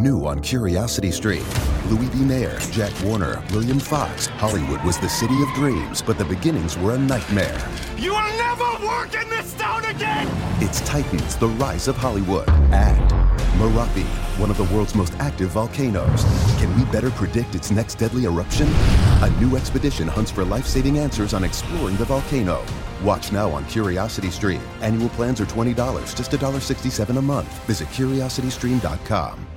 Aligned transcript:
New 0.00 0.26
on 0.26 0.40
Curiosity 0.40 1.10
Stream. 1.10 1.44
Louis 1.90 2.08
B. 2.08 2.24
Mayer, 2.24 2.58
Jack 2.70 2.92
Warner, 3.02 3.42
William 3.50 3.78
Fox. 3.78 4.28
Hollywood 4.28 4.82
was 4.82 4.98
the 4.98 5.08
city 5.10 5.42
of 5.42 5.48
dreams, 5.52 6.00
but 6.00 6.16
the 6.16 6.24
beginnings 6.24 6.78
were 6.78 6.94
a 6.94 6.98
nightmare. 6.98 7.68
You 7.98 8.12
will 8.12 8.32
never 8.38 8.86
work 8.86 9.14
in 9.14 9.28
this 9.28 9.52
town 9.54 9.84
again! 9.84 10.26
It's 10.62 10.80
Titans, 10.88 11.36
the 11.36 11.48
rise 11.48 11.86
of 11.86 11.98
Hollywood. 11.98 12.48
And 12.72 13.10
Merapi, 13.58 14.04
one 14.38 14.50
of 14.50 14.56
the 14.56 14.64
world's 14.74 14.94
most 14.94 15.12
active 15.18 15.50
volcanoes. 15.50 16.24
Can 16.58 16.74
we 16.78 16.90
better 16.90 17.10
predict 17.10 17.54
its 17.54 17.70
next 17.70 17.96
deadly 17.96 18.24
eruption? 18.24 18.68
A 19.22 19.30
new 19.38 19.54
expedition 19.58 20.08
hunts 20.08 20.30
for 20.30 20.46
life 20.46 20.64
saving 20.64 20.98
answers 20.98 21.34
on 21.34 21.44
exploring 21.44 21.96
the 21.96 22.06
volcano. 22.06 22.64
Watch 23.04 23.32
now 23.32 23.50
on 23.50 23.66
Curiosity 23.66 24.30
Stream. 24.30 24.62
Annual 24.80 25.10
plans 25.10 25.42
are 25.42 25.46
$20, 25.46 25.74
just 26.16 26.30
$1.67 26.30 27.18
a 27.18 27.22
month. 27.22 27.52
Visit 27.66 27.88
curiositystream.com. 27.88 29.49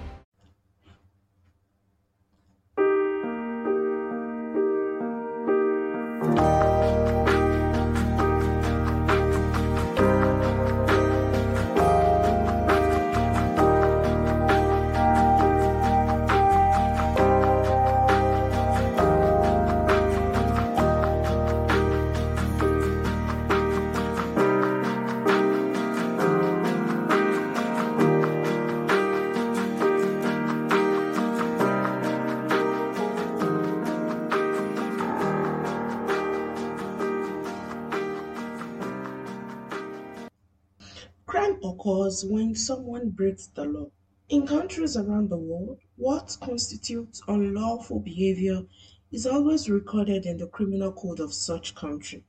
Crime 41.26 41.57
occurs 41.63 42.26
when 42.26 42.54
someone 42.54 43.10
breaks 43.10 43.48
the 43.48 43.63
law. 43.63 43.90
In 44.27 44.46
countries 44.46 44.98
around 44.98 45.29
the 45.29 45.38
world, 45.38 45.79
what 45.96 46.38
constitutes 46.41 47.21
unlawful 47.29 48.02
behavior 48.02 48.66
is 49.10 49.26
always 49.26 49.70
recorded 49.70 50.26
in 50.26 50.35
the 50.35 50.48
criminal 50.48 50.91
code 50.91 51.21
of 51.21 51.34
such 51.34 51.76
country. 51.76 52.26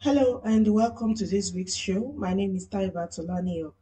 Hello 0.00 0.42
and 0.44 0.66
welcome 0.74 1.14
to 1.14 1.24
this 1.24 1.52
week's 1.52 1.76
show. 1.76 2.12
My 2.16 2.34
name 2.34 2.56
is 2.56 2.66
Taibat 2.66 3.16
Olaniyan 3.16 3.72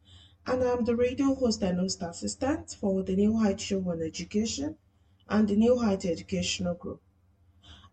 and 0.45 0.63
I'm 0.63 0.85
the 0.85 0.95
radio 0.95 1.33
host 1.33 1.63
and 1.63 1.79
host 1.79 2.03
assistant 2.03 2.77
for 2.79 3.01
the 3.01 3.15
New 3.15 3.39
Height 3.39 3.59
Show 3.59 3.79
on 3.89 4.03
Education 4.03 4.75
and 5.27 5.47
the 5.47 5.55
New 5.55 5.79
Height 5.79 6.05
Educational 6.05 6.75
Group. 6.75 7.01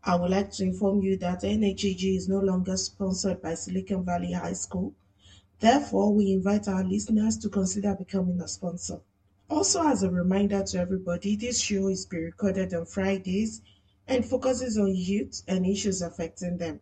I 0.05 0.17
would 0.17 0.33
like 0.33 0.51
to 0.53 0.65
inform 0.65 1.03
you 1.03 1.17
that 1.17 1.43
NHEG 1.43 2.15
is 2.15 2.29
no 2.29 2.41
longer 2.41 2.77
sponsored 2.77 3.41
by 3.41 3.55
Silicon 3.55 4.05
Valley 4.05 4.33
High 4.33 4.53
School 4.53 4.95
Therefore, 5.61 6.13
we 6.13 6.33
invite 6.33 6.69
our 6.69 6.85
listeners 6.85 7.39
to 7.39 7.49
consider 7.49 7.95
becoming 7.95 8.41
a 8.41 8.49
sponsor. 8.49 9.01
Also, 9.49 9.87
as 9.87 10.03
a 10.03 10.11
reminder 10.11 10.63
to 10.63 10.79
everybody, 10.79 11.37
this 11.37 11.61
show 11.61 11.89
is 11.89 12.05
being 12.05 12.25
recorded 12.25 12.75
on 12.75 12.85
Fridays 12.85 13.63
and 14.07 14.25
focuses 14.25 14.77
on 14.77 14.95
youth 14.95 15.43
and 15.49 15.65
issues 15.65 16.03
affecting 16.03 16.59
them. 16.59 16.81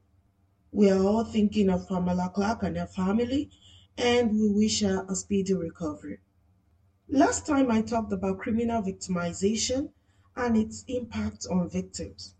We 0.72 0.91
are 0.91 1.05
all 1.05 1.25
thinking 1.25 1.70
of 1.70 1.89
Pamela 1.89 2.33
Clark 2.34 2.64
and 2.64 2.77
her 2.77 2.86
family, 2.86 3.50
and 3.97 4.33
we 4.33 4.50
wish 4.50 4.81
her 4.81 5.06
a 5.09 5.14
speedy 5.14 5.55
recovery. 5.55 6.19
Last 7.09 7.47
time 7.47 7.70
I 7.70 7.83
talked 7.83 8.12
about 8.12 8.41
criminal 8.41 8.83
victimization 8.83 9.91
and 10.34 10.56
its 10.56 10.84
impact 10.88 11.47
on 11.48 11.69
victims. 11.69 12.34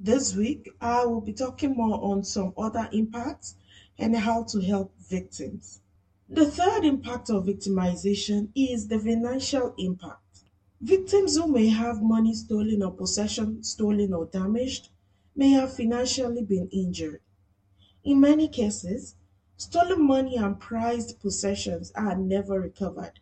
This 0.00 0.34
week, 0.34 0.70
I 0.80 1.04
will 1.04 1.20
be 1.20 1.32
talking 1.32 1.76
more 1.76 2.02
on 2.02 2.24
some 2.24 2.54
other 2.56 2.88
impacts 2.92 3.56
and 3.98 4.16
how 4.16 4.42
to 4.44 4.60
help 4.60 4.92
victims. 5.00 5.80
The 6.28 6.50
third 6.50 6.84
impact 6.84 7.30
of 7.30 7.46
victimization 7.46 8.48
is 8.54 8.88
the 8.88 8.98
financial 8.98 9.74
impact. 9.78 10.40
Victims 10.80 11.36
who 11.36 11.46
may 11.46 11.68
have 11.68 12.02
money 12.02 12.34
stolen 12.34 12.82
or 12.82 12.92
possession 12.92 13.62
stolen 13.62 14.12
or 14.12 14.26
damaged 14.26 14.88
may 15.36 15.50
have 15.50 15.76
financially 15.76 16.42
been 16.42 16.68
injured. 16.70 17.20
In 18.02 18.20
many 18.20 18.48
cases, 18.48 19.14
stolen 19.56 20.02
money 20.06 20.36
and 20.36 20.58
prized 20.58 21.20
possessions 21.20 21.92
are 21.94 22.16
never 22.16 22.60
recovered. 22.60 23.20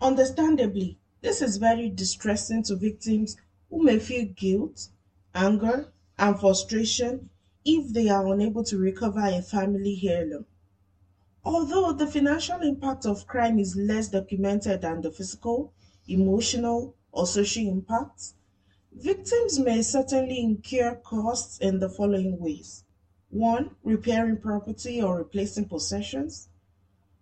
Understandably, 0.00 0.98
this 1.20 1.42
is 1.42 1.56
very 1.56 1.90
distressing 1.90 2.62
to 2.64 2.76
victims 2.76 3.36
who 3.70 3.82
may 3.82 3.98
feel 3.98 4.26
guilt, 4.26 4.88
anger, 5.34 5.92
and 6.18 6.38
frustration 6.38 7.30
if 7.64 7.92
they 7.92 8.08
are 8.08 8.26
unable 8.32 8.64
to 8.64 8.78
recover 8.78 9.20
a 9.20 9.42
family 9.42 10.00
heirloom. 10.02 10.46
Although 11.44 11.92
the 11.92 12.06
financial 12.06 12.60
impact 12.60 13.06
of 13.06 13.26
crime 13.26 13.58
is 13.58 13.76
less 13.76 14.08
documented 14.08 14.82
than 14.82 15.00
the 15.00 15.10
physical, 15.10 15.72
emotional, 16.06 16.94
or 17.12 17.26
social 17.26 17.66
impacts, 17.66 18.34
victims 18.92 19.58
may 19.58 19.82
certainly 19.82 20.38
incur 20.40 20.96
costs 20.96 21.58
in 21.58 21.78
the 21.80 21.88
following 21.88 22.38
ways. 22.38 22.84
1. 23.30 23.76
Repairing 23.84 24.36
property 24.36 25.00
or 25.00 25.18
replacing 25.18 25.66
possessions, 25.66 26.48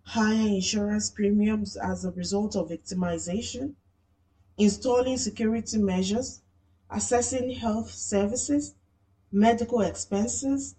higher 0.03 0.47
insurance 0.47 1.09
premiums 1.11 1.77
as 1.77 2.03
a 2.03 2.11
result 2.11 2.55
of 2.55 2.69
victimization, 2.69 3.75
installing 4.57 5.17
security 5.17 5.77
measures, 5.77 6.41
accessing 6.91 7.55
health 7.55 7.91
services, 7.91 8.73
medical 9.31 9.81
expenses, 9.81 10.75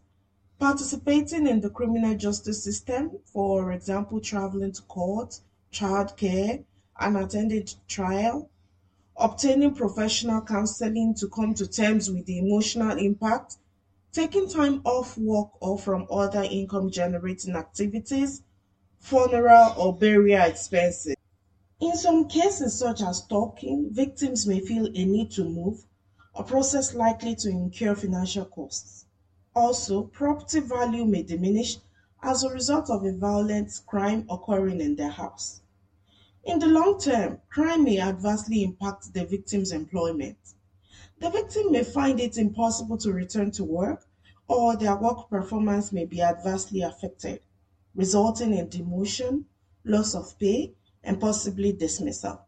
participating 0.59 1.47
in 1.47 1.61
the 1.61 1.71
criminal 1.71 2.15
justice 2.15 2.63
system, 2.63 3.11
for 3.25 3.73
example, 3.73 4.21
traveling 4.21 4.73
to 4.73 4.83
court, 4.83 5.41
childcare, 5.73 6.65
and 6.99 7.17
attending 7.17 7.67
trial, 7.89 8.51
obtaining 9.17 9.75
professional 9.75 10.41
counseling 10.43 11.15
to 11.15 11.29
come 11.29 11.55
to 11.55 11.67
terms 11.67 12.11
with 12.11 12.27
the 12.27 12.39
emotional 12.39 12.99
impact, 12.99 13.57
taking 14.13 14.49
time 14.49 14.81
off 14.85 15.17
work 15.17 15.51
or 15.61 15.79
from 15.79 16.07
other 16.11 16.43
income 16.43 16.91
generating 16.91 17.55
activities, 17.55 18.43
funeral 18.99 19.75
or 19.79 19.97
burial 19.97 20.43
expenses. 20.43 21.15
In 21.81 21.97
some 21.97 22.29
cases, 22.29 22.79
such 22.79 23.01
as 23.01 23.19
stalking, 23.19 23.89
victims 23.91 24.47
may 24.47 24.61
feel 24.61 24.87
a 24.87 25.05
need 25.05 25.31
to 25.33 25.45
move 25.45 25.85
a 26.35 26.43
process 26.43 26.95
likely 26.95 27.35
to 27.35 27.49
incur 27.49 27.95
financial 27.95 28.45
costs. 28.45 29.07
Also, 29.55 30.03
property 30.05 30.61
value 30.61 31.05
may 31.05 31.23
diminish 31.23 31.79
as 32.23 32.45
a 32.45 32.51
result 32.51 32.89
of 32.89 33.05
a 33.05 33.13
violent 33.13 33.81
crime 33.87 34.27
occurring 34.31 34.81
in 34.81 34.95
their 34.97 35.11
house. 35.11 35.61
In 36.45 36.59
the 36.59 36.67
long 36.67 36.99
term, 37.01 37.41
crime 37.51 37.85
may 37.85 37.99
adversely 37.99 38.63
impact 38.63 39.13
the 39.13 39.27
victim's 39.27 39.73
employment. 39.73 40.39
The 41.19 41.31
victim 41.31 41.73
may 41.73 41.85
find 41.85 42.19
it 42.21 42.39
impossible 42.39 42.97
to 42.99 43.13
return 43.13 43.51
to 43.53 43.65
work, 43.65 44.07
or 44.49 44.77
their 44.77 44.97
work 44.97 45.29
performance 45.29 45.93
may 45.93 46.05
be 46.05 46.23
adversely 46.23 46.81
affected, 46.83 47.41
resulting 47.95 48.55
in 48.55 48.69
demotion, 48.69 49.45
loss 49.85 50.15
of 50.15 50.39
pay, 50.39 50.73
and 51.05 51.21
possibly 51.21 51.73
dismissal. 51.73 52.41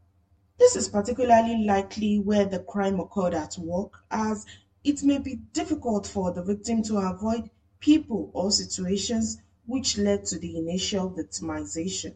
This 0.63 0.77
is 0.77 0.89
particularly 0.89 1.65
likely 1.65 2.21
where 2.21 2.45
the 2.45 2.61
crime 2.61 3.01
occurred 3.01 3.35
at 3.35 3.59
work, 3.59 4.05
as 4.13 4.47
it 4.85 5.03
may 5.03 5.19
be 5.19 5.41
difficult 5.53 6.07
for 6.07 6.31
the 6.31 6.41
victim 6.41 6.85
to 6.85 6.99
avoid 6.99 7.51
people 7.81 8.31
or 8.33 8.53
situations 8.53 9.39
which 9.67 9.99
led 9.99 10.25
to 10.27 10.39
the 10.39 10.57
initial 10.57 11.11
victimization. 11.11 12.15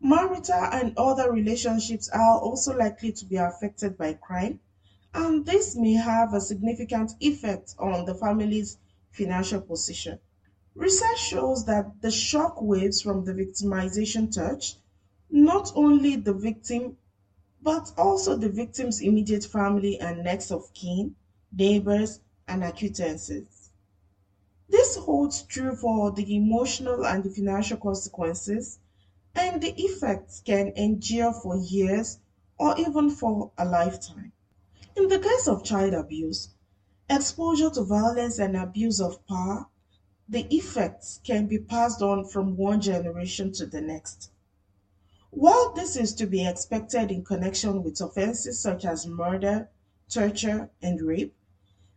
Marital 0.00 0.68
and 0.70 0.96
other 0.96 1.32
relationships 1.32 2.08
are 2.10 2.38
also 2.38 2.78
likely 2.78 3.10
to 3.10 3.24
be 3.24 3.34
affected 3.34 3.98
by 3.98 4.12
crime, 4.12 4.60
and 5.12 5.44
this 5.44 5.74
may 5.74 5.94
have 5.94 6.32
a 6.34 6.40
significant 6.40 7.10
effect 7.18 7.74
on 7.76 8.04
the 8.04 8.14
family's 8.14 8.78
financial 9.10 9.60
position. 9.60 10.20
Research 10.76 11.18
shows 11.18 11.64
that 11.64 12.02
the 12.02 12.10
shock 12.12 12.62
waves 12.62 13.02
from 13.02 13.24
the 13.24 13.34
victimization 13.34 14.32
touch 14.32 14.76
not 15.28 15.72
only 15.74 16.14
the 16.14 16.34
victim 16.34 16.96
but 17.62 17.92
also 17.96 18.36
the 18.36 18.48
victim's 18.50 19.00
immediate 19.00 19.44
family 19.44 19.98
and 20.00 20.24
next 20.24 20.50
of 20.50 20.74
kin, 20.74 21.14
neighbors, 21.56 22.20
and 22.48 22.64
acquaintances. 22.64 23.70
This 24.68 24.96
holds 24.96 25.42
true 25.42 25.76
for 25.76 26.10
the 26.10 26.34
emotional 26.34 27.06
and 27.06 27.22
the 27.22 27.30
financial 27.30 27.76
consequences, 27.76 28.80
and 29.34 29.62
the 29.62 29.72
effects 29.80 30.42
can 30.44 30.72
endure 30.74 31.32
for 31.32 31.56
years 31.56 32.18
or 32.58 32.76
even 32.76 33.08
for 33.08 33.52
a 33.56 33.64
lifetime. 33.64 34.32
In 34.96 35.08
the 35.08 35.20
case 35.20 35.46
of 35.46 35.62
child 35.62 35.94
abuse, 35.94 36.48
exposure 37.08 37.70
to 37.70 37.84
violence 37.84 38.40
and 38.40 38.56
abuse 38.56 39.00
of 39.00 39.24
power, 39.28 39.68
the 40.28 40.46
effects 40.52 41.20
can 41.22 41.46
be 41.46 41.58
passed 41.58 42.02
on 42.02 42.24
from 42.24 42.56
one 42.56 42.80
generation 42.80 43.52
to 43.52 43.66
the 43.66 43.80
next. 43.80 44.31
While 45.34 45.72
this 45.72 45.96
is 45.96 46.14
to 46.16 46.26
be 46.26 46.46
expected 46.46 47.10
in 47.10 47.24
connection 47.24 47.82
with 47.82 48.02
offenses 48.02 48.60
such 48.60 48.84
as 48.84 49.06
murder, 49.06 49.70
torture, 50.06 50.70
and 50.82 51.00
rape, 51.00 51.34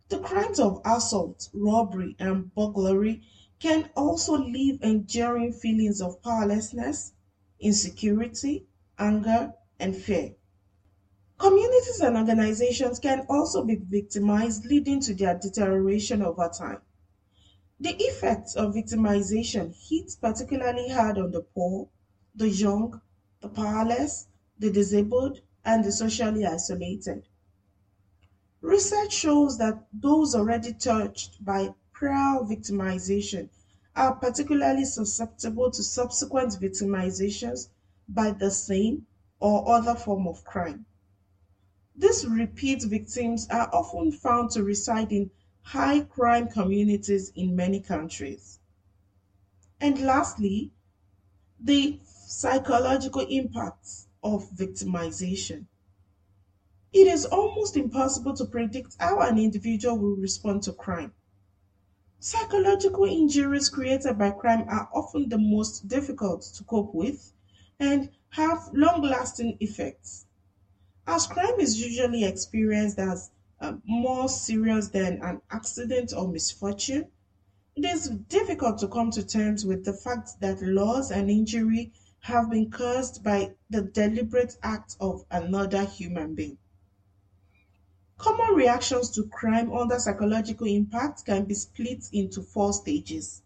the 0.08 0.20
crimes 0.20 0.58
of 0.58 0.80
assault, 0.86 1.50
robbery, 1.52 2.16
and 2.18 2.54
burglary 2.54 3.20
can 3.58 3.90
also 3.94 4.38
leave 4.38 4.82
enduring 4.82 5.52
feelings 5.52 6.00
of 6.00 6.22
powerlessness, 6.22 7.12
insecurity, 7.60 8.66
anger, 8.98 9.52
and 9.78 9.94
fear. 9.94 10.34
Communities 11.36 12.00
and 12.00 12.16
organizations 12.16 12.98
can 12.98 13.26
also 13.28 13.62
be 13.62 13.74
victimized, 13.74 14.64
leading 14.64 14.98
to 15.00 15.14
their 15.14 15.38
deterioration 15.38 16.22
over 16.22 16.48
time. 16.48 16.80
The 17.78 17.94
effects 17.96 18.56
of 18.56 18.74
victimization 18.74 19.74
hit 19.88 20.16
particularly 20.22 20.88
hard 20.88 21.18
on 21.18 21.32
the 21.32 21.42
poor, 21.42 21.90
the 22.34 22.48
young, 22.48 23.02
the 23.46 23.62
powerless, 23.62 24.26
the 24.58 24.70
disabled, 24.72 25.40
and 25.64 25.84
the 25.84 25.92
socially 25.92 26.44
isolated. 26.44 27.28
Research 28.60 29.12
shows 29.12 29.56
that 29.58 29.86
those 29.92 30.34
already 30.34 30.72
touched 30.72 31.44
by 31.44 31.72
prior 31.92 32.40
victimization 32.40 33.48
are 33.94 34.16
particularly 34.16 34.84
susceptible 34.84 35.70
to 35.70 35.82
subsequent 35.82 36.54
victimizations 36.60 37.68
by 38.08 38.32
the 38.32 38.50
same 38.50 39.06
or 39.38 39.72
other 39.72 39.94
form 39.94 40.26
of 40.26 40.44
crime. 40.44 40.84
These 41.94 42.26
repeat 42.26 42.82
victims 42.82 43.46
are 43.48 43.70
often 43.72 44.10
found 44.10 44.50
to 44.50 44.64
reside 44.64 45.12
in 45.12 45.30
high 45.62 46.00
crime 46.00 46.48
communities 46.48 47.30
in 47.36 47.54
many 47.54 47.80
countries. 47.80 48.58
And 49.80 50.00
lastly, 50.00 50.72
the 51.60 52.00
psychological 52.26 53.24
impacts 53.30 54.08
of 54.22 54.50
victimization. 54.50 55.66
It 56.92 57.06
is 57.06 57.24
almost 57.24 57.76
impossible 57.76 58.34
to 58.34 58.44
predict 58.44 58.96
how 58.98 59.20
an 59.20 59.38
individual 59.38 59.96
will 59.96 60.16
respond 60.16 60.64
to 60.64 60.72
crime. 60.72 61.12
Psychological 62.18 63.04
injuries 63.04 63.68
created 63.68 64.18
by 64.18 64.32
crime 64.32 64.64
are 64.68 64.88
often 64.92 65.28
the 65.28 65.38
most 65.38 65.86
difficult 65.86 66.42
to 66.42 66.64
cope 66.64 66.92
with 66.92 67.32
and 67.78 68.10
have 68.30 68.70
long 68.72 69.02
lasting 69.02 69.56
effects. 69.60 70.26
As 71.06 71.26
crime 71.28 71.60
is 71.60 71.80
usually 71.80 72.24
experienced 72.24 72.98
as 72.98 73.30
uh, 73.60 73.74
more 73.84 74.28
serious 74.28 74.88
than 74.88 75.22
an 75.22 75.42
accident 75.50 76.12
or 76.12 76.28
misfortune, 76.28 77.06
it 77.76 77.84
is 77.84 78.08
difficult 78.10 78.78
to 78.78 78.88
come 78.88 79.10
to 79.12 79.24
terms 79.24 79.64
with 79.64 79.84
the 79.84 79.92
fact 79.92 80.40
that 80.40 80.62
loss 80.62 81.10
and 81.10 81.30
injury 81.30 81.92
have 82.26 82.50
been 82.50 82.68
caused 82.68 83.22
by 83.22 83.54
the 83.70 83.82
deliberate 83.82 84.56
act 84.60 84.96
of 84.98 85.24
another 85.30 85.84
human 85.84 86.34
being. 86.34 86.58
Common 88.18 88.56
reactions 88.56 89.10
to 89.10 89.22
crime 89.28 89.72
under 89.72 89.96
psychological 90.00 90.66
impact 90.66 91.24
can 91.24 91.44
be 91.44 91.54
split 91.54 92.08
into 92.12 92.42
four 92.42 92.72
stages. 92.72 93.42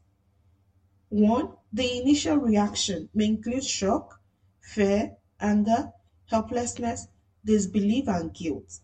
One, 1.11 1.57
the 1.71 2.01
initial 2.01 2.39
reaction 2.39 3.11
may 3.13 3.27
include 3.27 3.65
shock, 3.65 4.19
fear, 4.61 5.15
anger, 5.39 5.93
helplessness, 6.31 7.07
disbelief, 7.45 8.09
and 8.09 8.33
guilt. 8.33 8.81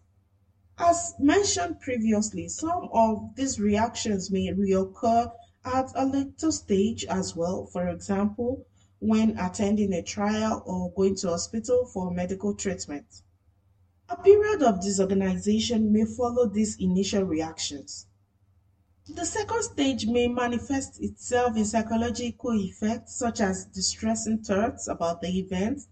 As 0.77 1.15
mentioned 1.19 1.81
previously, 1.81 2.51
some 2.51 2.91
of 2.93 3.35
these 3.35 3.59
reactions 3.59 4.31
may 4.31 4.53
reoccur 4.53 5.33
at 5.65 5.91
a 5.95 6.05
later 6.05 6.53
stage 6.53 7.07
as 7.07 7.35
well, 7.35 7.65
for 7.65 7.89
example, 7.89 8.67
when 8.99 9.39
attending 9.39 9.93
a 9.93 10.03
trial 10.03 10.63
or 10.67 10.93
going 10.93 11.15
to 11.17 11.29
hospital 11.29 11.87
for 11.87 12.11
medical 12.11 12.55
treatment. 12.55 13.23
A 14.09 14.17
period 14.17 14.63
of 14.63 14.81
disorganization 14.81 15.93
may 15.93 16.05
follow 16.05 16.47
these 16.47 16.77
initial 16.79 17.25
reactions. 17.25 18.07
The 19.09 19.25
second 19.25 19.63
stage 19.63 20.07
may 20.07 20.27
manifest 20.27 21.01
itself 21.01 21.57
in 21.57 21.65
psychological 21.65 22.53
effects 22.53 23.15
such 23.15 23.41
as 23.41 23.67
distressing 23.67 24.43
thoughts 24.43 24.89
about 24.89 25.21
the 25.21 25.39
event, 25.39 25.83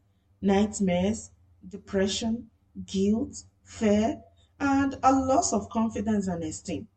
nightmares, 0.42 1.30
depression, 1.68 2.50
guilt, 2.86 3.44
fear, 3.62 4.20
and 4.58 4.98
a 5.02 5.12
loss 5.12 5.52
of 5.52 5.68
confidence 5.68 6.26
and 6.26 6.42
esteem. 6.42 6.88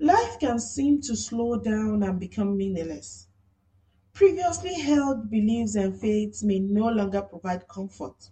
Life 0.00 0.40
can 0.40 0.58
seem 0.58 1.00
to 1.02 1.14
slow 1.14 1.56
down 1.56 2.02
and 2.02 2.18
become 2.18 2.56
meaningless. 2.56 3.27
Previously 4.18 4.74
held 4.74 5.30
beliefs 5.30 5.76
and 5.76 5.96
faiths 5.96 6.42
may 6.42 6.58
no 6.58 6.88
longer 6.88 7.22
provide 7.22 7.68
comfort. 7.68 8.30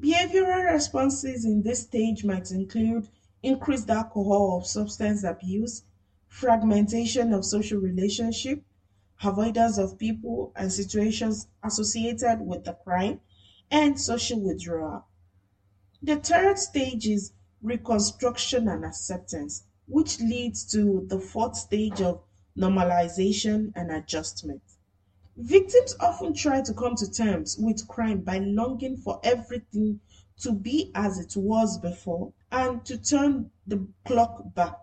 Behavioral 0.00 0.72
responses 0.72 1.44
in 1.44 1.62
this 1.62 1.80
stage 1.82 2.24
might 2.24 2.48
include 2.52 3.08
increased 3.42 3.90
alcohol 3.90 4.52
or 4.52 4.64
substance 4.64 5.24
abuse, 5.24 5.82
fragmentation 6.28 7.32
of 7.32 7.44
social 7.44 7.80
relationship, 7.80 8.62
avoidance 9.24 9.78
of 9.78 9.98
people 9.98 10.52
and 10.54 10.72
situations 10.72 11.48
associated 11.64 12.42
with 12.42 12.62
the 12.62 12.74
crime, 12.84 13.18
and 13.68 14.00
social 14.00 14.38
withdrawal. 14.40 15.06
The 16.00 16.18
third 16.18 16.56
stage 16.60 17.08
is 17.08 17.32
reconstruction 17.62 18.68
and 18.68 18.84
acceptance, 18.84 19.64
which 19.88 20.20
leads 20.20 20.64
to 20.70 21.04
the 21.08 21.18
fourth 21.18 21.56
stage 21.56 22.00
of 22.00 22.22
normalization 22.56 23.72
and 23.74 23.90
adjustment. 23.90 24.62
Victims 25.36 25.96
often 26.00 26.34
try 26.34 26.60
to 26.62 26.74
come 26.74 26.94
to 26.96 27.10
terms 27.10 27.56
with 27.58 27.88
crime 27.88 28.20
by 28.20 28.38
longing 28.38 28.96
for 28.96 29.20
everything 29.22 30.00
to 30.38 30.52
be 30.52 30.90
as 30.94 31.18
it 31.18 31.36
was 31.36 31.78
before 31.78 32.32
and 32.50 32.84
to 32.84 32.96
turn 32.96 33.50
the 33.66 33.86
clock 34.04 34.54
back. 34.54 34.80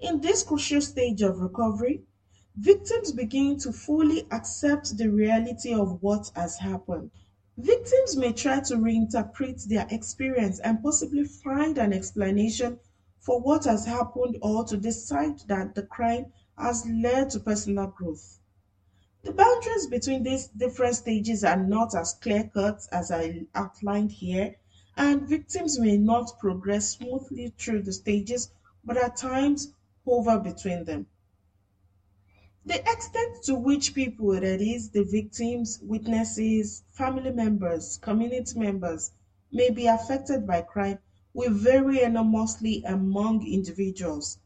In 0.00 0.20
this 0.20 0.42
crucial 0.42 0.80
stage 0.80 1.22
of 1.22 1.38
recovery, 1.40 2.02
victims 2.56 3.12
begin 3.12 3.58
to 3.58 3.72
fully 3.72 4.26
accept 4.30 4.96
the 4.96 5.10
reality 5.10 5.72
of 5.74 6.02
what 6.02 6.30
has 6.34 6.58
happened 6.58 7.10
Victims 7.56 8.16
may 8.16 8.32
try 8.32 8.58
to 8.58 8.74
reinterpret 8.74 9.68
their 9.68 9.86
experience 9.88 10.58
and 10.58 10.82
possibly 10.82 11.22
find 11.22 11.78
an 11.78 11.92
explanation 11.92 12.80
for 13.20 13.40
what 13.40 13.62
has 13.64 13.86
happened 13.86 14.36
or 14.42 14.64
to 14.64 14.76
decide 14.76 15.38
that 15.46 15.76
the 15.76 15.84
crime 15.84 16.32
has 16.56 16.86
led 16.86 17.30
to 17.30 17.40
personal 17.40 17.88
growth. 17.88 18.38
The 19.22 19.32
boundaries 19.32 19.86
between 19.86 20.22
these 20.22 20.48
different 20.48 20.96
stages 20.96 21.44
are 21.44 21.56
not 21.56 21.94
as 21.94 22.12
clear 22.14 22.50
cut 22.52 22.86
as 22.92 23.10
I 23.10 23.46
outlined 23.54 24.12
here, 24.12 24.56
and 24.96 25.28
victims 25.28 25.78
may 25.78 25.96
not 25.96 26.38
progress 26.38 26.90
smoothly 26.90 27.54
through 27.58 27.82
the 27.82 27.92
stages 27.92 28.50
but 28.84 28.96
at 28.96 29.16
times 29.16 29.72
hover 30.04 30.38
between 30.38 30.84
them. 30.84 31.06
The 32.66 32.80
extent 32.80 33.42
to 33.44 33.54
which 33.54 33.94
people, 33.94 34.32
that 34.32 34.60
is, 34.60 34.90
the 34.90 35.04
victims, 35.04 35.80
witnesses, 35.82 36.82
family 36.90 37.30
members, 37.30 37.98
community 38.02 38.58
members, 38.58 39.10
may 39.52 39.70
be 39.70 39.86
affected 39.86 40.46
by 40.46 40.62
crime 40.62 40.98
will 41.32 41.52
vary 41.52 42.02
enormously 42.02 42.82
among 42.84 43.46
individuals. 43.46 44.38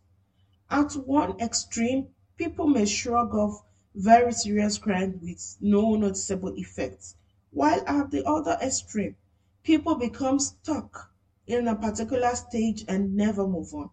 At 0.70 0.92
one 1.06 1.40
extreme, 1.40 2.08
people 2.36 2.66
may 2.66 2.84
shrug 2.84 3.34
off 3.34 3.64
very 3.94 4.32
serious 4.32 4.76
crime 4.76 5.18
with 5.22 5.56
no 5.60 5.94
noticeable 5.96 6.52
effects, 6.58 7.16
while 7.50 7.82
at 7.86 8.10
the 8.10 8.22
other 8.28 8.58
extreme, 8.60 9.16
people 9.62 9.94
become 9.94 10.38
stuck 10.38 11.10
in 11.46 11.66
a 11.68 11.74
particular 11.74 12.34
stage 12.34 12.84
and 12.86 13.16
never 13.16 13.46
move 13.46 13.72
on. 13.72 13.90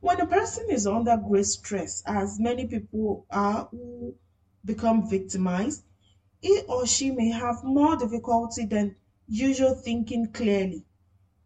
When 0.00 0.20
a 0.20 0.26
person 0.26 0.70
is 0.70 0.86
under 0.86 1.16
great 1.16 1.46
stress, 1.46 2.02
as 2.06 2.38
many 2.38 2.66
people 2.66 3.26
are 3.28 3.64
who 3.72 4.14
become 4.64 5.08
victimized, 5.08 5.82
he 6.40 6.60
or 6.68 6.86
she 6.86 7.10
may 7.10 7.30
have 7.30 7.64
more 7.64 7.96
difficulty 7.96 8.66
than 8.66 8.94
usual 9.26 9.74
thinking 9.74 10.28
clearly, 10.32 10.84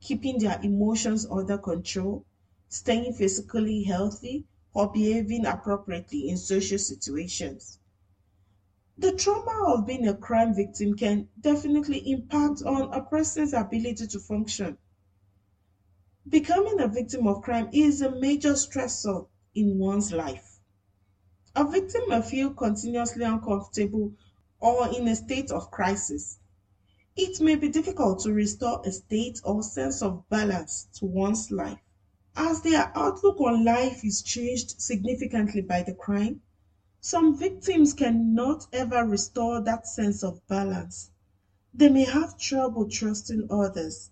keeping 0.01 0.39
their 0.39 0.61
emotions 0.63 1.25
under 1.31 1.57
control, 1.57 2.27
staying 2.71 3.13
physically 3.13 3.83
healthy, 3.83 4.47
or 4.73 4.91
behaving 4.91 5.45
appropriately 5.45 6.31
in 6.31 6.39
social 6.39 6.79
situations. 6.79 7.79
The 8.97 9.13
trauma 9.13 9.75
of 9.75 9.87
being 9.87 10.09
a 10.09 10.15
crime 10.15 10.55
victim 10.55 10.95
can 10.95 11.29
definitely 11.39 12.11
impact 12.11 12.63
on 12.63 12.95
a 12.95 13.03
person's 13.03 13.53
ability 13.53 14.07
to 14.07 14.19
function 14.19 14.79
Becoming 16.29 16.79
a 16.79 16.87
victim 16.87 17.27
of 17.27 17.43
crime 17.43 17.71
is 17.73 18.03
a 18.03 18.11
major 18.11 18.53
stressor 18.53 19.27
in 19.55 19.79
one's 19.79 20.13
life. 20.13 20.61
A 21.57 21.69
victim 21.69 22.03
may 22.09 22.23
feel 22.23 22.55
continuously 22.55 23.25
uncomfortable 23.25 24.13
or 24.61 24.95
in 24.95 25.09
a 25.09 25.17
state 25.17 25.51
of 25.51 25.73
crisis. 25.73 26.39
It 27.17 27.41
may 27.41 27.57
be 27.57 27.69
difficult 27.69 28.21
to 28.21 28.33
restore 28.33 28.81
a 28.85 28.93
state 28.93 29.41
or 29.43 29.65
sense 29.65 30.03
of 30.03 30.29
balance 30.29 30.87
to 31.01 31.07
one's 31.07 31.51
life. 31.51 31.81
As 32.37 32.63
their 32.63 32.93
outlook 32.97 33.41
on 33.41 33.65
life 33.65 34.05
is 34.05 34.23
changed 34.23 34.81
significantly 34.81 35.61
by 35.61 35.83
the 35.83 35.95
crime, 35.95 36.41
Some 37.01 37.39
victims 37.39 37.95
cannot 37.95 38.67
ever 38.75 39.07
restore 39.07 39.63
that 39.63 39.87
sense 39.87 40.23
of 40.23 40.47
balance. 40.49 41.11
They 41.73 41.89
may 41.89 42.05
have 42.05 42.39
trouble 42.39 42.91
trusting 42.91 43.49
others, 43.51 44.11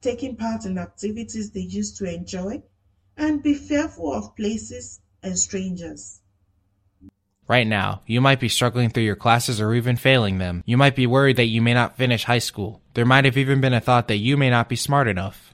taking 0.00 0.36
part 0.36 0.64
in 0.64 0.76
activities 0.76 1.50
they 1.50 1.60
used 1.60 1.96
to 1.98 2.12
enjoy, 2.12 2.62
and 3.16 3.42
be 3.42 3.54
fearful 3.54 4.12
of 4.12 4.34
places 4.34 5.00
and 5.22 5.38
strangers. 5.38 6.20
Right 7.46 7.66
now, 7.66 8.02
you 8.06 8.20
might 8.20 8.40
be 8.40 8.48
struggling 8.48 8.90
through 8.90 9.04
your 9.04 9.16
classes 9.16 9.60
or 9.60 9.74
even 9.74 9.96
failing 9.96 10.38
them. 10.38 10.64
You 10.66 10.76
might 10.76 10.96
be 10.96 11.06
worried 11.06 11.36
that 11.36 11.44
you 11.44 11.62
may 11.62 11.74
not 11.74 11.96
finish 11.96 12.24
high 12.24 12.38
school. 12.38 12.80
There 12.94 13.04
might 13.04 13.26
have 13.26 13.36
even 13.36 13.60
been 13.60 13.74
a 13.74 13.80
thought 13.80 14.08
that 14.08 14.16
you 14.16 14.36
may 14.36 14.50
not 14.50 14.68
be 14.68 14.76
smart 14.76 15.06
enough. 15.06 15.53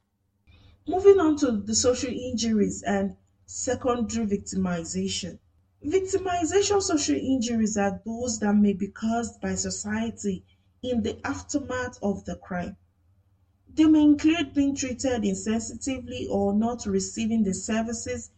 Moving 0.85 1.21
on 1.21 1.37
to 1.37 1.53
the 1.53 1.73
social 1.73 2.09
injuries 2.09 2.83
and 2.83 3.15
secondary 3.45 4.25
victimization. 4.25 5.39
Victimization 5.85 6.81
social 6.81 7.15
injuries 7.15 7.77
are 7.77 8.01
those 8.05 8.39
that 8.39 8.55
may 8.55 8.73
be 8.73 8.89
caused 8.89 9.39
by 9.39 9.55
society 9.55 10.43
in 10.83 11.03
the 11.03 11.17
aftermath 11.25 11.97
of 12.03 12.25
the 12.25 12.35
crime. 12.35 12.75
They 13.73 13.85
may 13.85 14.01
include 14.01 14.53
being 14.53 14.75
treated 14.75 15.21
insensitively 15.21 16.27
or 16.29 16.53
not 16.53 16.85
receiving 16.85 17.43
the 17.43 17.53
services 17.53 18.31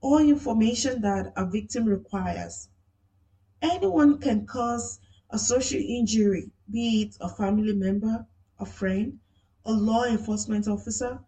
or 0.00 0.20
information 0.20 1.00
that 1.02 1.32
a 1.36 1.46
victim 1.46 1.84
requires. 1.84 2.66
Anyone 3.62 4.18
can 4.18 4.46
cause 4.46 5.00
a 5.28 5.38
social 5.38 5.80
injury, 5.80 6.50
be 6.70 7.02
it 7.02 7.16
a 7.20 7.28
family 7.28 7.74
member, 7.74 8.26
a 8.58 8.64
friend, 8.64 9.20
a 9.64 9.72
law 9.72 10.04
enforcement 10.04 10.66
officer, 10.66 11.20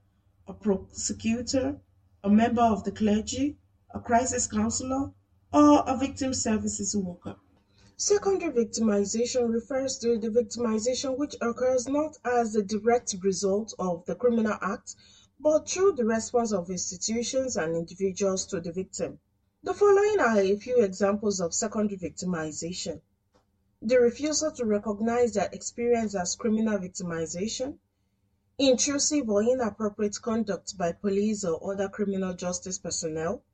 a 0.46 0.54
prosecutor, 0.54 1.78
a 2.24 2.30
member 2.30 2.62
of 2.62 2.84
the 2.84 2.92
clergy, 2.92 3.58
a 3.94 4.00
crisis 4.00 4.46
counselor, 4.46 5.12
or 5.52 5.84
a 5.86 5.96
victim 5.96 6.32
services 6.32 6.96
worker. 6.96 7.36
Secondary 7.96 8.52
victimization 8.64 9.52
refers 9.52 9.98
to 9.98 10.18
the 10.18 10.28
victimization 10.28 11.16
which 11.18 11.36
occurs 11.40 11.86
not 11.86 12.16
as 12.24 12.56
a 12.56 12.62
direct 12.62 13.14
result 13.22 13.74
of 13.78 14.04
the 14.06 14.14
criminal 14.14 14.56
act, 14.62 14.96
but 15.38 15.68
through 15.68 15.92
the 15.92 16.04
response 16.04 16.52
of 16.52 16.70
institutions 16.70 17.56
and 17.56 17.76
individuals 17.76 18.46
to 18.46 18.60
the 18.60 18.72
victim. 18.72 19.18
The 19.64 19.74
following 19.74 20.18
are 20.18 20.40
a 20.40 20.56
few 20.56 20.82
examples 20.82 21.40
of 21.40 21.54
secondary 21.54 21.96
victimization. 21.96 23.00
The 23.80 24.00
refusal 24.00 24.50
to 24.50 24.64
recognize 24.64 25.34
their 25.34 25.48
experience 25.52 26.16
as 26.16 26.34
criminal 26.34 26.78
victimization, 26.78 27.78
intrusive 28.58 29.28
or 29.30 29.40
inappropriate 29.40 30.20
conduct 30.20 30.76
by 30.76 30.90
police 30.90 31.44
or 31.44 31.72
other 31.72 31.88
criminal 31.88 32.34
justice 32.34 32.76
personnel, 32.76 33.44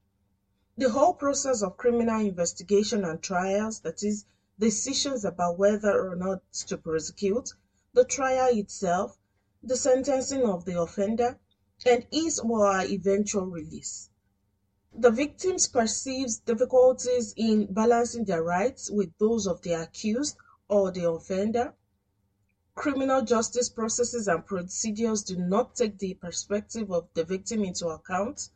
the 0.79 0.89
whole 0.89 1.13
process 1.13 1.63
of 1.63 1.77
criminal 1.77 2.21
investigation 2.21 3.05
and 3.05 3.21
trials, 3.21 3.81
that 3.81 4.03
is, 4.03 4.25
decisions 4.59 5.27
about 5.27 5.59
whether 5.59 6.09
or 6.11 6.15
not 6.17 6.41
to 6.53 6.79
prosecute, 6.79 7.51
the 7.93 8.05
trial 8.05 8.49
itself, 8.57 9.19
the 9.63 9.77
sentencing 9.77 10.47
of 10.47 10.65
the 10.65 10.81
offender, 10.81 11.39
and 11.85 12.07
his 12.11 12.39
or 12.39 12.73
her 12.73 12.87
eventual 12.87 13.45
release. 13.47 14.09
The 15.01 15.13
victims 15.13 15.69
perceives 15.69 16.39
difficulties 16.39 17.33
in 17.37 17.73
balancing 17.73 18.25
their 18.25 18.43
rights 18.43 18.91
with 18.91 19.17
those 19.19 19.47
of 19.47 19.63
the 19.63 19.75
accused 19.75 20.37
or 20.69 20.91
the 20.91 21.09
offender. 21.09 21.73
Criminal 22.75 23.23
justice 23.23 23.69
processes 23.69 24.27
and 24.27 24.45
procedures 24.45 25.23
do 25.23 25.37
not 25.37 25.77
take 25.77 25.99
the 25.99 26.15
perspective 26.15 26.91
of 26.91 27.07
the 27.15 27.23
victim 27.23 27.63
into 27.63 27.87
account. 27.87 28.51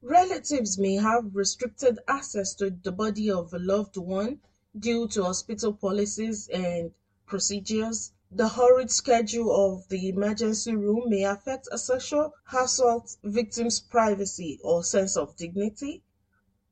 Relatives 0.00 0.78
may 0.78 0.94
have 0.94 1.36
restricted 1.36 1.98
access 2.08 2.54
to 2.54 2.70
the 2.70 2.90
body 2.92 3.30
of 3.30 3.52
a 3.52 3.58
loved 3.58 3.98
one 3.98 4.40
due 4.78 5.06
to 5.08 5.22
hospital 5.24 5.74
policies 5.74 6.48
and 6.48 6.92
procedures. 7.26 8.12
The 8.30 8.46
hurried 8.46 8.90
schedule 8.90 9.50
of 9.50 9.88
the 9.88 10.10
emergency 10.10 10.74
room 10.76 11.08
may 11.08 11.22
affect 11.24 11.66
a 11.72 11.78
sexual 11.78 12.34
assault 12.52 13.16
victim's 13.24 13.80
privacy 13.80 14.60
or 14.62 14.84
sense 14.84 15.16
of 15.16 15.34
dignity. 15.34 16.02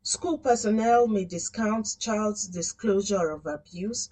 School 0.02 0.36
personnel 0.36 1.06
may 1.06 1.25
discount 1.25 1.96
child's 1.98 2.46
disclosure 2.46 3.30
of 3.30 3.46
abuse. 3.46 4.10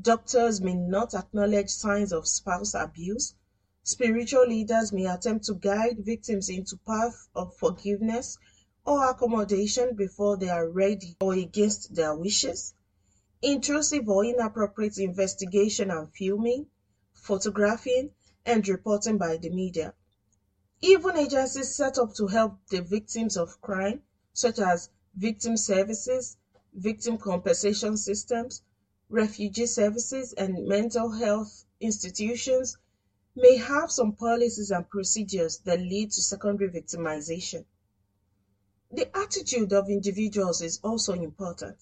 Doctors 0.00 0.62
may 0.62 0.72
not 0.74 1.12
acknowledge 1.12 1.68
signs 1.68 2.14
of 2.14 2.26
spouse 2.26 2.72
abuse. 2.72 3.34
Spiritual 3.82 4.46
leaders 4.46 4.90
may 4.90 5.04
attempt 5.04 5.44
to 5.44 5.54
guide 5.54 5.98
victims 6.02 6.48
into 6.48 6.78
path 6.78 7.28
of 7.34 7.54
forgiveness 7.56 8.38
or 8.86 9.06
accommodation 9.06 9.94
before 9.94 10.38
they 10.38 10.48
are 10.48 10.66
ready 10.66 11.14
or 11.20 11.34
against 11.34 11.94
their 11.94 12.14
wishes 12.14 12.72
intrusive 13.42 14.08
or 14.08 14.24
inappropriate 14.24 14.98
investigation 14.98 15.90
and 15.90 16.12
filming, 16.12 16.66
photographing, 17.14 18.10
and 18.44 18.66
reporting 18.68 19.18
by 19.18 19.36
the 19.36 19.50
media. 19.50 19.94
Even 20.82 21.16
agencies 21.16 21.74
set 21.74 21.98
up 21.98 22.14
to 22.14 22.26
help 22.26 22.58
the 22.70 22.80
victims 22.80 23.36
of 23.36 23.60
crime, 23.60 24.02
such 24.32 24.58
as 24.58 24.90
victim 25.14 25.56
services, 25.56 26.36
victim 26.72 27.18
compensation 27.18 27.96
systems, 27.96 28.62
refugee 29.08 29.66
services, 29.66 30.32
and 30.34 30.66
mental 30.66 31.10
health 31.10 31.64
institutions, 31.80 32.76
may 33.34 33.56
have 33.56 33.90
some 33.90 34.12
policies 34.12 34.70
and 34.70 34.88
procedures 34.88 35.58
that 35.58 35.78
lead 35.80 36.10
to 36.10 36.22
secondary 36.22 36.70
victimization. 36.70 37.64
The 38.90 39.16
attitude 39.16 39.72
of 39.72 39.88
individuals 39.88 40.62
is 40.62 40.80
also 40.82 41.12
important. 41.12 41.76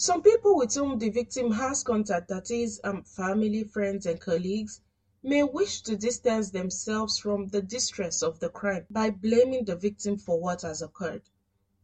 Some 0.00 0.22
people 0.22 0.56
with 0.56 0.72
whom 0.72 0.98
the 0.98 1.10
victim 1.10 1.50
has 1.50 1.82
contact, 1.82 2.28
that 2.28 2.50
is, 2.50 2.80
um, 2.82 3.02
family, 3.02 3.64
friends, 3.64 4.06
and 4.06 4.18
colleagues, 4.18 4.80
may 5.22 5.42
wish 5.42 5.82
to 5.82 5.94
distance 5.94 6.48
themselves 6.48 7.18
from 7.18 7.48
the 7.48 7.60
distress 7.60 8.22
of 8.22 8.40
the 8.40 8.48
crime 8.48 8.86
by 8.88 9.10
blaming 9.10 9.66
the 9.66 9.76
victim 9.76 10.16
for 10.16 10.40
what 10.40 10.62
has 10.62 10.80
occurred. 10.80 11.20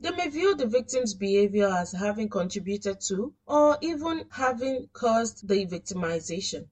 They 0.01 0.13
may 0.13 0.31
view 0.31 0.55
the 0.55 0.65
victim's 0.65 1.13
behavior 1.13 1.69
as 1.69 1.93
having 1.93 2.31
contributed 2.31 3.03
to 3.03 3.35
or 3.47 3.77
even 3.83 4.25
having 4.31 4.89
caused 4.95 5.47
the 5.47 5.67
victimization. 5.67 6.69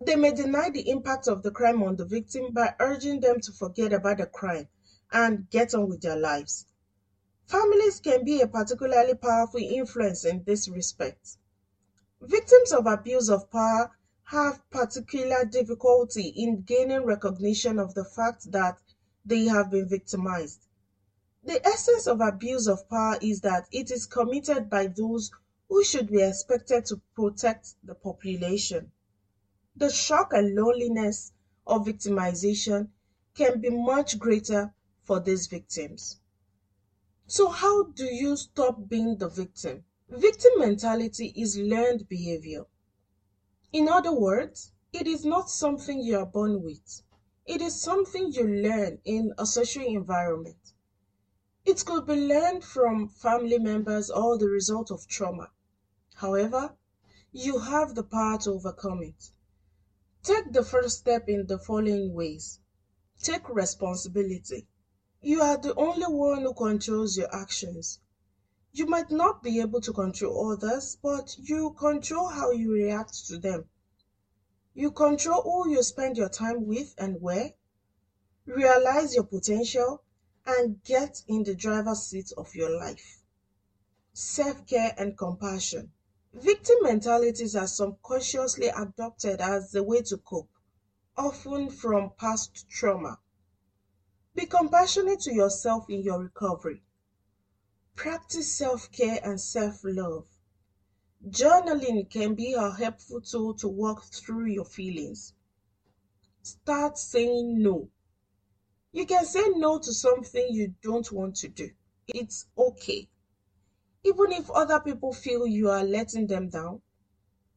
They 0.00 0.16
may 0.16 0.32
deny 0.32 0.70
the 0.70 0.88
impact 0.88 1.28
of 1.28 1.42
the 1.42 1.50
crime 1.50 1.82
on 1.82 1.96
the 1.96 2.06
victim 2.06 2.54
by 2.54 2.74
urging 2.80 3.20
them 3.20 3.40
to 3.40 3.52
forget 3.52 3.92
about 3.92 4.16
the 4.16 4.26
crime 4.26 4.68
and 5.12 5.50
get 5.50 5.74
on 5.74 5.90
with 5.90 6.00
their 6.00 6.16
lives. 6.16 6.64
Families 7.46 8.00
can 8.00 8.24
be 8.24 8.40
a 8.40 8.48
particularly 8.48 9.14
powerful 9.14 9.60
influence 9.60 10.24
in 10.24 10.42
this 10.42 10.68
respect. 10.68 11.38
Victims 12.20 12.72
of 12.72 12.86
abuse 12.86 13.30
of 13.30 13.48
power 13.50 13.92
have 14.24 14.68
particular 14.70 15.44
difficulty 15.44 16.28
in 16.28 16.62
gaining 16.62 17.04
recognition 17.04 17.78
of 17.78 17.94
the 17.94 18.04
fact 18.04 18.50
that 18.50 18.78
they 19.24 19.44
have 19.44 19.70
been 19.70 19.88
victimized. 19.88 20.66
The 21.44 21.64
essence 21.64 22.08
of 22.08 22.20
abuse 22.20 22.66
of 22.66 22.88
power 22.88 23.16
is 23.22 23.42
that 23.42 23.68
it 23.70 23.92
is 23.92 24.06
committed 24.06 24.68
by 24.68 24.88
those 24.88 25.30
who 25.68 25.84
should 25.84 26.10
be 26.10 26.22
expected 26.22 26.86
to 26.86 27.00
protect 27.14 27.74
the 27.84 27.94
population. 27.94 28.90
The 29.76 29.90
shock 29.90 30.32
and 30.32 30.56
loneliness 30.56 31.32
of 31.64 31.86
victimization 31.86 32.88
can 33.36 33.60
be 33.60 33.70
much 33.70 34.18
greater 34.18 34.74
for 35.04 35.20
these 35.20 35.46
victims. 35.46 36.18
So, 37.28 37.50
how 37.50 37.84
do 37.84 38.04
you 38.04 38.36
stop 38.36 38.88
being 38.88 39.18
the 39.18 39.28
victim? 39.28 39.84
Victim 40.08 40.52
mentality 40.58 41.32
is 41.36 41.56
learned 41.56 42.08
behavior. 42.08 42.66
In 43.72 43.88
other 43.88 44.12
words, 44.12 44.72
it 44.92 45.06
is 45.06 45.24
not 45.24 45.50
something 45.50 46.00
you 46.00 46.16
are 46.18 46.26
born 46.26 46.62
with. 46.62 47.02
It 47.44 47.60
is 47.60 47.80
something 47.80 48.32
you 48.32 48.44
learn 48.44 49.00
in 49.04 49.32
a 49.38 49.46
social 49.46 49.84
environment. 49.84 50.72
It 51.64 51.84
could 51.84 52.06
be 52.06 52.14
learned 52.14 52.64
from 52.64 53.08
family 53.08 53.58
members 53.58 54.10
or 54.10 54.38
the 54.38 54.48
result 54.48 54.90
of 54.90 55.06
trauma. 55.08 55.50
However, 56.14 56.76
you 57.32 57.58
have 57.58 57.94
the 57.94 58.04
power 58.04 58.38
to 58.38 58.50
overcome 58.52 59.02
it. 59.02 59.32
Take 60.22 60.52
the 60.52 60.64
first 60.64 60.98
step 60.98 61.28
in 61.28 61.46
the 61.46 61.58
following 61.58 62.14
ways. 62.14 62.60
Take 63.22 63.48
responsibility. 63.48 64.66
You 65.26 65.42
are 65.42 65.56
the 65.56 65.74
only 65.74 66.06
one 66.06 66.42
who 66.42 66.54
controls 66.54 67.16
your 67.16 67.34
actions. 67.34 67.98
You 68.72 68.86
might 68.86 69.10
not 69.10 69.42
be 69.42 69.58
able 69.58 69.80
to 69.80 69.92
control 69.92 70.52
others, 70.52 70.98
but 71.02 71.36
you 71.36 71.72
control 71.72 72.28
how 72.28 72.52
you 72.52 72.72
react 72.72 73.26
to 73.26 73.36
them. 73.36 73.68
You 74.72 74.92
control 74.92 75.42
who 75.42 75.70
you 75.70 75.82
spend 75.82 76.16
your 76.16 76.28
time 76.28 76.64
with 76.68 76.94
and 76.96 77.20
where. 77.20 77.54
Realize 78.46 79.16
your 79.16 79.24
potential 79.24 80.04
and 80.46 80.80
get 80.84 81.24
in 81.26 81.42
the 81.42 81.56
driver's 81.56 82.04
seat 82.04 82.30
of 82.36 82.54
your 82.54 82.70
life. 82.70 83.24
Self 84.12 84.64
care 84.64 84.94
and 84.96 85.18
compassion. 85.18 85.90
Victim 86.34 86.76
mentalities 86.82 87.56
are 87.56 87.66
subconsciously 87.66 88.68
adopted 88.68 89.40
as 89.40 89.72
the 89.72 89.82
way 89.82 90.02
to 90.02 90.18
cope, 90.18 90.50
often 91.16 91.68
from 91.68 92.12
past 92.16 92.68
trauma. 92.68 93.18
Be 94.36 94.46
compassionate 94.46 95.18
to 95.22 95.34
yourself 95.34 95.90
in 95.90 96.02
your 96.02 96.20
recovery. 96.20 96.84
Practice 97.96 98.52
self 98.52 98.92
care 98.92 99.18
and 99.24 99.40
self 99.40 99.80
love. 99.82 100.28
Journaling 101.28 102.08
can 102.08 102.36
be 102.36 102.52
a 102.52 102.70
helpful 102.70 103.20
tool 103.20 103.54
to 103.54 103.66
work 103.66 104.04
through 104.04 104.46
your 104.46 104.64
feelings. 104.64 105.34
Start 106.42 106.96
saying 106.96 107.60
no 107.60 107.90
you 108.96 109.04
can 109.04 109.26
say 109.26 109.44
no 109.56 109.78
to 109.78 109.92
something 109.92 110.46
you 110.48 110.74
don't 110.80 111.12
want 111.12 111.36
to 111.36 111.48
do. 111.48 111.68
It's 112.08 112.46
okay. 112.56 113.10
Even 114.02 114.32
if 114.32 114.50
other 114.50 114.80
people 114.80 115.12
feel 115.12 115.46
you 115.46 115.68
are 115.68 115.84
letting 115.84 116.28
them 116.28 116.48
down, 116.48 116.80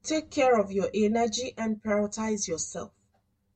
take 0.03 0.31
care 0.31 0.59
of 0.59 0.73
your 0.73 0.89
energy 0.93 1.53
and 1.57 1.81
prioritize 1.81 2.45
yourself. 2.45 2.91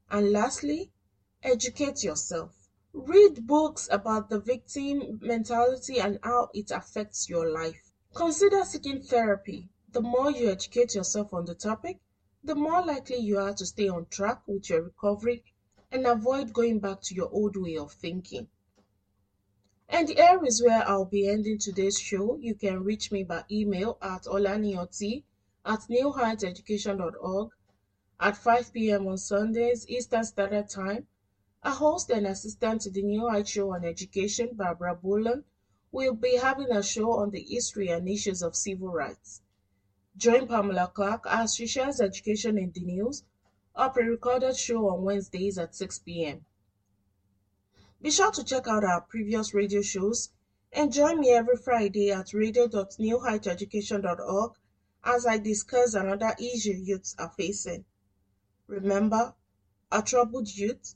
And 0.09 0.31
lastly, 0.31 0.93
educate 1.41 2.05
yourself. 2.05 2.62
Read 2.93 3.47
books 3.47 3.89
about 3.91 4.29
the 4.29 4.39
victim 4.39 5.19
mentality 5.21 5.99
and 5.99 6.19
how 6.21 6.49
it 6.53 6.69
affects 6.69 7.27
your 7.27 7.49
life. 7.49 7.91
Consider 8.13 8.63
seeking 8.63 9.01
therapy. 9.01 9.69
The 9.91 10.01
more 10.01 10.29
you 10.29 10.49
educate 10.49 10.93
yourself 10.93 11.33
on 11.33 11.45
the 11.45 11.55
topic, 11.55 11.99
the 12.43 12.53
more 12.53 12.85
likely 12.85 13.17
you 13.17 13.39
are 13.39 13.53
to 13.53 13.65
stay 13.65 13.87
on 13.87 14.05
track 14.05 14.47
with 14.47 14.69
your 14.69 14.83
recovery 14.83 15.43
and 15.91 16.05
avoid 16.05 16.53
going 16.53 16.79
back 16.79 17.01
to 17.01 17.15
your 17.15 17.29
old 17.31 17.55
way 17.55 17.77
of 17.77 17.93
thinking. 17.93 18.47
And 19.89 20.09
here 20.09 20.43
is 20.45 20.61
where 20.61 20.87
I'll 20.87 21.05
be 21.05 21.27
ending 21.27 21.57
today's 21.57 21.99
show. 21.99 22.37
You 22.37 22.55
can 22.55 22.83
reach 22.83 23.11
me 23.11 23.23
by 23.23 23.43
email 23.51 23.97
at 24.01 24.23
olanioti 24.23 25.23
at 25.65 25.81
newheightseducation.org 25.89 27.49
at 28.19 28.37
5 28.37 28.73
p.m. 28.73 29.07
on 29.07 29.17
Sundays, 29.17 29.87
Eastern 29.87 30.23
Standard 30.23 30.69
Time. 30.69 31.07
A 31.65 31.71
host 31.71 32.09
and 32.09 32.27
assistant 32.27 32.81
to 32.81 32.89
the 32.89 33.01
New 33.01 33.29
Heights 33.29 33.51
Show 33.51 33.73
on 33.73 33.85
Education, 33.85 34.49
Barbara 34.53 34.95
Boland, 34.95 35.45
will 35.93 36.13
be 36.13 36.35
having 36.35 36.69
a 36.71 36.83
show 36.83 37.13
on 37.13 37.31
the 37.31 37.41
history 37.41 37.87
and 37.87 38.09
issues 38.09 38.41
of 38.41 38.53
civil 38.55 38.89
rights. 38.89 39.41
Join 40.17 40.47
Pamela 40.47 40.91
Clark 40.93 41.23
as 41.25 41.55
she 41.55 41.65
shares 41.65 42.01
education 42.01 42.57
in 42.57 42.71
the 42.71 42.81
news 42.81 43.23
a 43.75 43.89
pre-recorded 43.89 44.57
show 44.57 44.89
on 44.89 45.03
Wednesdays 45.03 45.57
at 45.57 45.73
6 45.73 45.99
p.m. 45.99 46.43
Be 48.01 48.11
sure 48.11 48.31
to 48.31 48.43
check 48.43 48.67
out 48.67 48.83
our 48.83 48.99
previous 49.01 49.53
radio 49.53 49.81
shows 49.81 50.31
and 50.71 50.91
join 50.91 51.21
me 51.21 51.31
every 51.31 51.55
Friday 51.55 52.11
at 52.11 52.33
radio.newheighteducation.org 52.33 54.51
as 55.03 55.25
I 55.25 55.37
discuss 55.37 55.93
another 55.93 56.35
issue 56.39 56.73
youths 56.73 57.15
are 57.17 57.31
facing. 57.37 57.85
Remember, 58.67 59.33
a 59.91 60.01
troubled 60.01 60.53
youth 60.53 60.95